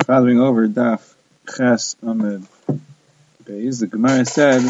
Following 0.00 0.40
over 0.40 0.66
Daf 0.66 1.14
Ches 1.54 1.96
Amud 2.02 2.46
Beis, 3.44 3.78
the 3.78 3.86
Gemara 3.86 4.24
said 4.24 4.62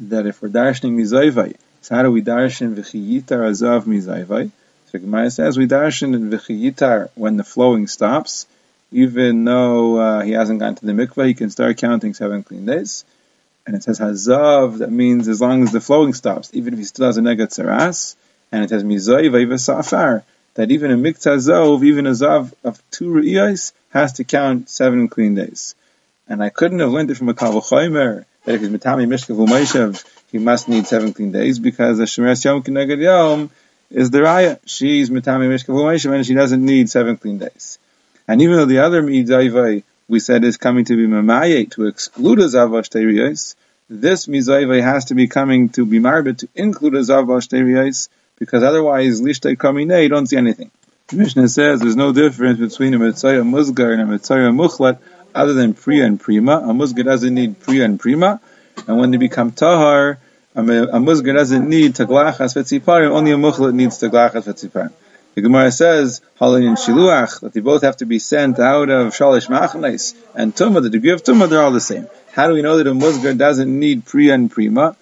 that 0.00 0.26
if 0.26 0.42
we're 0.42 0.48
darshaning 0.48 0.96
mizayvai, 0.96 1.54
so 1.80 1.94
how 1.94 2.02
do 2.02 2.10
we 2.10 2.22
darshan 2.22 2.74
v'chiyitar 2.74 3.48
azav 3.48 3.84
mizayvai? 3.84 4.50
So 4.50 4.90
the 4.90 4.98
Gemara 4.98 5.30
says 5.30 5.56
we 5.56 5.68
darshan 5.68 6.14
in 6.14 6.28
v'chiyitar 6.28 7.08
when 7.14 7.36
the 7.36 7.44
flowing 7.44 7.86
stops, 7.86 8.46
even 8.90 9.44
though 9.44 9.96
uh, 9.96 10.22
he 10.22 10.32
hasn't 10.32 10.58
gone 10.58 10.74
to 10.74 10.84
the 10.84 10.92
mikvah, 10.92 11.28
he 11.28 11.34
can 11.34 11.50
start 11.50 11.78
counting 11.78 12.12
seven 12.12 12.42
clean 12.42 12.66
days. 12.66 13.04
And 13.66 13.76
it 13.76 13.84
says 13.84 14.00
hazav, 14.00 14.78
that 14.78 14.90
means 14.90 15.28
as 15.28 15.40
long 15.40 15.62
as 15.62 15.70
the 15.70 15.80
flowing 15.80 16.14
stops, 16.14 16.50
even 16.52 16.74
if 16.74 16.80
he 16.80 16.84
still 16.84 17.06
has 17.06 17.16
a 17.16 17.22
negat 17.22 17.56
saras, 17.56 18.16
and 18.50 18.64
it 18.64 18.70
says 18.70 18.82
mizayvai 18.82 19.46
v'safar, 19.46 20.24
that 20.54 20.70
even 20.70 20.90
a 20.90 20.96
mikta 20.96 21.36
zov, 21.36 21.84
even 21.84 22.06
a 22.06 22.10
zav 22.10 22.52
of 22.62 22.82
two 22.90 23.06
re'iyos, 23.06 23.72
has 23.90 24.14
to 24.14 24.24
count 24.24 24.70
seven 24.70 25.08
clean 25.08 25.34
days. 25.34 25.74
And 26.28 26.42
I 26.42 26.48
couldn't 26.48 26.80
have 26.80 26.90
learned 26.90 27.10
it 27.10 27.16
from 27.16 27.28
a 27.28 27.34
Kavachoimer 27.34 28.24
that 28.44 28.54
if 28.54 28.60
he's 28.60 28.70
Mitami 28.70 29.06
Mishkav 29.06 29.36
Umayshav, 29.36 30.04
he 30.30 30.38
must 30.38 30.68
need 30.68 30.86
seven 30.86 31.12
clean 31.12 31.32
days 31.32 31.58
because 31.58 31.98
the 31.98 32.04
Shemeres 32.04 32.44
Yom 32.44 32.62
Kineged 32.62 33.00
Yom 33.00 33.50
is 33.90 34.10
the 34.10 34.18
Raya. 34.18 34.58
She's 34.64 35.10
Mitami 35.10 35.48
Mishkav 35.48 35.74
Umayshav 35.74 36.14
and 36.14 36.26
she 36.26 36.34
doesn't 36.34 36.64
need 36.64 36.88
seven 36.88 37.16
clean 37.16 37.38
days. 37.38 37.78
And 38.26 38.40
even 38.40 38.56
though 38.56 38.64
the 38.64 38.78
other 38.78 39.02
Mizayvai 39.02 39.82
we 40.08 40.20
said 40.20 40.44
is 40.44 40.56
coming 40.56 40.84
to 40.86 40.96
be 40.96 41.06
Mamaye 41.06 41.70
to 41.72 41.86
exclude 41.86 42.38
a 42.38 42.44
Zavash 42.44 42.88
Teriyos, 42.88 43.54
this 43.88 44.26
Mizayvai 44.26 44.82
has 44.82 45.06
to 45.06 45.14
be 45.14 45.28
coming 45.28 45.68
to 45.70 45.84
be 45.84 45.98
Marbit 45.98 46.38
to 46.38 46.48
include 46.54 46.94
a 46.94 47.00
Zavash 47.00 47.48
Teriyos 47.48 48.08
because 48.38 48.62
otherwise 48.62 49.20
Lishtay 49.20 49.56
Kamine 49.56 50.02
you 50.02 50.08
don't 50.08 50.26
see 50.26 50.36
anything. 50.36 50.70
The 51.08 51.16
Mishnah 51.16 51.48
says 51.48 51.80
there's 51.80 51.96
no 51.96 52.12
difference 52.12 52.58
between 52.58 52.94
a 52.94 52.98
Metzora 52.98 53.42
Musgar 53.42 53.92
and 53.92 54.02
a 54.02 54.06
Mitzvah 54.06 54.50
Muchlat 54.50 54.98
other 55.34 55.52
than 55.52 55.74
Priya 55.74 56.06
and 56.06 56.18
Prima. 56.18 56.58
A 56.58 56.72
Musgar 56.72 57.04
doesn't 57.04 57.34
need 57.34 57.60
Priya 57.60 57.84
and 57.84 58.00
Prima, 58.00 58.40
and 58.86 58.98
when 58.98 59.10
they 59.10 59.18
become 59.18 59.52
Tahar, 59.52 60.18
a 60.54 60.62
Musgar 60.62 61.34
doesn't 61.34 61.68
need 61.68 61.94
Taglachas 61.94 62.54
Vetziparim, 62.54 63.10
only 63.10 63.32
a 63.32 63.36
Muchlat 63.36 63.74
needs 63.74 63.98
Taglachas 63.98 64.44
Vetziparim. 64.44 64.92
The 65.34 65.42
Gemara 65.42 65.72
says, 65.72 66.20
Halin 66.40 66.64
and 66.64 66.76
Shiluach, 66.76 67.40
that 67.40 67.52
they 67.52 67.60
both 67.60 67.82
have 67.82 67.96
to 67.96 68.06
be 68.06 68.20
sent 68.20 68.60
out 68.60 68.88
of 68.88 69.12
Shalish 69.12 69.48
Machnes 69.48 70.14
and 70.34 70.54
Tumah, 70.54 70.80
the 70.80 70.90
degree 70.90 71.10
of 71.10 71.24
Tumah, 71.24 71.48
they're 71.48 71.60
all 71.60 71.72
the 71.72 71.80
same. 71.80 72.06
How 72.32 72.46
do 72.46 72.54
we 72.54 72.62
know 72.62 72.76
that 72.78 72.86
a 72.86 72.92
Musgar 72.92 73.36
doesn't 73.36 73.78
need 73.78 74.06
Priya 74.06 74.34
and 74.34 74.48
Prima? 74.48 74.96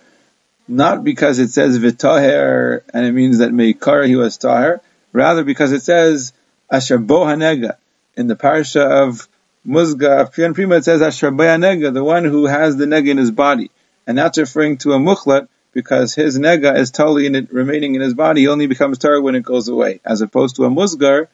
Not 0.69 1.05
because 1.05 1.39
it 1.39 1.51
says 1.51 1.79
Vitaher, 1.79 2.83
and 2.95 3.05
it 3.05 3.13
means 3.13 3.39
that 3.39 3.51
Meikara 3.51 4.07
he 4.07 4.17
was 4.17 4.37
Tahar, 4.37 4.81
Rather, 5.13 5.45
because 5.45 5.73
it 5.73 5.83
says 5.83 6.33
Asher 6.71 6.99
Bohanega 6.99 7.77
in 8.17 8.29
the 8.29 8.37
parsha 8.37 8.81
of 8.81 9.29
Muzga 9.67 10.23
of 10.23 10.33
Prima, 10.33 10.77
it 10.77 10.85
says 10.85 11.03
Asher 11.03 11.31
Bohanega, 11.31 11.93
the 11.93 12.03
one 12.03 12.25
who 12.25 12.47
has 12.47 12.77
the 12.77 12.87
nega 12.87 13.11
in 13.11 13.19
his 13.19 13.31
body, 13.31 13.71
and 14.07 14.17
that's 14.17 14.39
referring 14.39 14.79
to 14.79 14.93
a 14.93 14.99
muchlat 14.99 15.49
because 15.73 16.15
his 16.15 16.39
nega 16.39 16.77
is 16.77 16.91
totally 16.91 17.27
in 17.27 17.35
it, 17.35 17.53
remaining 17.53 17.95
in 17.95 18.01
his 18.01 18.15
body. 18.15 18.43
He 18.43 18.49
only 18.49 18.67
becomes 18.67 18.99
tar 18.99 19.21
when 19.21 19.35
it 19.35 19.43
goes 19.43 19.69
away, 19.69 20.01
as 20.05 20.23
opposed 20.23 20.57
to 20.57 20.65
a 20.65 20.71
musgar, 20.71 21.29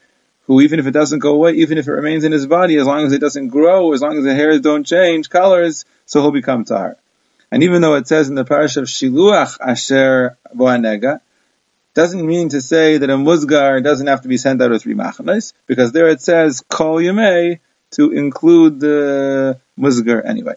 who 0.46 0.60
even 0.60 0.80
if 0.80 0.86
it 0.86 0.92
doesn't 0.92 1.20
go 1.20 1.34
away, 1.34 1.52
even 1.52 1.78
if 1.78 1.86
it 1.86 1.92
remains 1.92 2.24
in 2.24 2.32
his 2.32 2.46
body, 2.46 2.76
as 2.78 2.86
long 2.86 3.06
as 3.06 3.12
it 3.12 3.20
doesn't 3.20 3.48
grow, 3.48 3.92
as 3.92 4.02
long 4.02 4.18
as 4.18 4.24
the 4.24 4.34
hairs 4.34 4.60
don't 4.60 4.84
change 4.84 5.30
colors, 5.30 5.84
so 6.04 6.20
he'll 6.20 6.32
become 6.32 6.64
tar. 6.64 6.96
And 7.50 7.62
even 7.62 7.80
though 7.80 7.94
it 7.94 8.06
says 8.06 8.28
in 8.28 8.34
the 8.34 8.44
parsha 8.44 8.78
of 8.78 8.84
Shiluach 8.84 9.58
Asher 9.60 10.36
Bohanega, 10.54 11.20
doesn't 11.94 12.24
mean 12.24 12.50
to 12.50 12.60
say 12.60 12.98
that 12.98 13.10
a 13.10 13.16
musgar 13.16 13.82
doesn't 13.82 14.06
have 14.06 14.22
to 14.22 14.28
be 14.28 14.36
sent 14.36 14.62
out 14.62 14.70
of 14.70 14.82
three 14.82 14.94
machanos, 14.94 15.52
because 15.66 15.92
there 15.92 16.08
it 16.08 16.20
says 16.20 16.62
kol 16.68 16.96
yamei 16.96 17.58
to 17.92 18.12
include 18.12 18.80
the 18.80 19.58
musgar 19.78 20.24
anyway. 20.24 20.54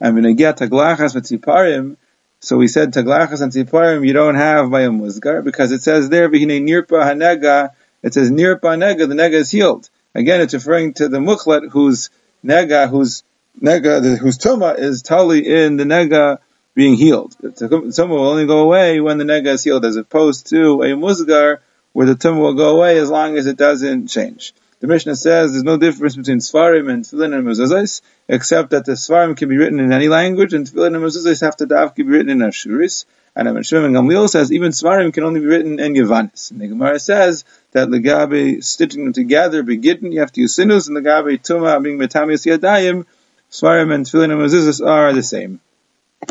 I'm 0.00 0.12
going 0.12 0.24
to 0.24 0.34
get 0.34 0.58
taglachas 0.58 1.14
v'tziparim. 1.14 1.96
So 2.40 2.56
we 2.56 2.68
said 2.68 2.94
taglachas 2.94 3.42
and 3.42 3.52
tziparim 3.52 4.06
you 4.06 4.14
don't 4.14 4.36
have 4.36 4.70
by 4.70 4.82
a 4.82 4.90
musgar 4.90 5.44
because 5.44 5.72
it 5.72 5.82
says 5.82 6.08
there 6.08 6.30
v'hine 6.30 6.66
nirpa 6.66 7.02
hanega. 7.04 7.70
It 8.02 8.14
says 8.14 8.30
nirpa 8.30 8.60
hanega. 8.60 9.06
The 9.06 9.14
nega 9.14 9.34
is 9.34 9.50
healed. 9.50 9.90
Again, 10.14 10.40
it's 10.40 10.54
referring 10.54 10.94
to 10.94 11.08
the 11.08 11.18
muchlat 11.18 11.68
whose 11.70 12.08
nega, 12.42 12.88
whose 12.88 13.22
nega, 13.62 14.18
whose 14.18 14.38
tuma 14.38 14.78
is 14.78 15.02
totally 15.02 15.46
in 15.46 15.76
the 15.76 15.84
nega 15.84 16.38
being 16.74 16.94
healed. 16.94 17.36
The 17.40 17.50
tumah 17.50 18.08
will 18.08 18.28
only 18.28 18.46
go 18.46 18.60
away 18.60 19.00
when 19.00 19.18
the 19.18 19.24
nega 19.24 19.48
is 19.48 19.64
healed, 19.64 19.84
as 19.84 19.96
opposed 19.96 20.48
to 20.50 20.82
a 20.82 20.88
musgar 20.88 21.58
where 21.92 22.06
the 22.06 22.14
tumah 22.14 22.40
will 22.40 22.54
go 22.54 22.76
away 22.76 22.98
as 22.98 23.10
long 23.10 23.36
as 23.36 23.46
it 23.46 23.56
doesn't 23.56 24.08
change. 24.08 24.54
The 24.80 24.86
Mishnah 24.86 25.16
says 25.16 25.52
there's 25.52 25.62
no 25.62 25.76
difference 25.76 26.16
between 26.16 26.38
Svarim 26.38 26.90
and 26.90 27.04
Tefillin 27.04 27.34
and 27.34 27.46
Mezuzahs, 27.46 28.00
except 28.28 28.70
that 28.70 28.86
the 28.86 28.92
Svarim 28.92 29.36
can 29.36 29.50
be 29.50 29.58
written 29.58 29.78
in 29.78 29.92
any 29.92 30.08
language, 30.08 30.54
and 30.54 30.66
Tefillin 30.66 30.94
and 30.94 31.04
Mezuzahs 31.04 31.42
have 31.42 31.56
to 31.56 31.66
daf 31.66 31.94
be 31.94 32.02
written 32.02 32.30
in 32.30 32.38
Ashuris. 32.38 33.04
And 33.36 33.46
Ibn 33.46 33.62
Shimon 33.62 33.92
Gamliel 33.92 34.28
says 34.28 34.50
even 34.50 34.72
Svarim 34.72 35.12
can 35.12 35.24
only 35.24 35.40
be 35.40 35.46
written 35.46 35.78
in 35.78 35.92
Yavanis. 35.92 36.50
And 36.50 36.60
the 36.60 36.68
Gemara 36.68 36.98
says 36.98 37.44
that 37.72 37.88
Legabe 37.88 38.64
stitching 38.64 39.04
them 39.04 39.12
together, 39.12 39.62
begitten, 39.62 40.12
you 40.12 40.20
have 40.20 40.32
to 40.32 40.40
use 40.40 40.56
sinus, 40.56 40.88
and 40.88 40.96
Legabe 40.96 41.38
Tuma 41.40 41.82
being 41.82 41.98
Metamius 41.98 42.46
Yadayim, 42.46 43.04
Svarim 43.50 43.92
and 43.92 44.06
Tefillin 44.06 44.30
and 44.32 44.40
Mezuzahs 44.40 44.86
are 44.86 45.12
the 45.12 45.22
same. 45.22 45.60